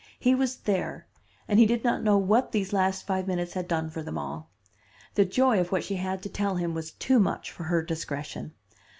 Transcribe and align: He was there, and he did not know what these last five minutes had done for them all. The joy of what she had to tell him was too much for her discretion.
He 0.17 0.33
was 0.33 0.55
there, 0.57 1.05
and 1.47 1.59
he 1.59 1.67
did 1.67 1.83
not 1.83 2.01
know 2.01 2.17
what 2.17 2.51
these 2.53 2.73
last 2.73 3.05
five 3.05 3.27
minutes 3.27 3.53
had 3.53 3.67
done 3.67 3.91
for 3.91 4.01
them 4.01 4.17
all. 4.17 4.49
The 5.13 5.25
joy 5.25 5.59
of 5.59 5.71
what 5.71 5.83
she 5.83 5.97
had 5.97 6.23
to 6.23 6.29
tell 6.29 6.55
him 6.55 6.73
was 6.73 6.93
too 6.93 7.19
much 7.19 7.51
for 7.51 7.65
her 7.65 7.83
discretion. 7.83 8.53